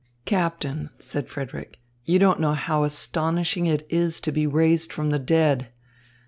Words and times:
"Captain," 0.25 0.89
said 0.97 1.27
Frederick, 1.29 1.79
"you 2.05 2.17
don't 2.17 2.39
know 2.39 2.53
how 2.55 2.83
astonishing 2.83 3.67
it 3.67 3.85
is 3.87 4.19
to 4.19 4.31
be 4.31 4.47
raised 4.47 4.91
from 4.91 5.11
the 5.11 5.19
dead. 5.19 5.71